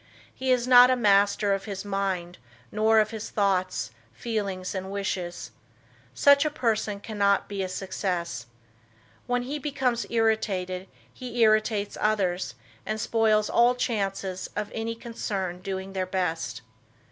[0.33, 2.39] He is not a master of his mind,
[2.71, 5.51] nor of his thoughts, feelings and wishes.
[6.15, 8.47] Such a person cannot be a success.
[9.27, 15.93] When he becomes irritated, he irritates others and spoils all chances of any concerned doing
[15.93, 16.63] their best.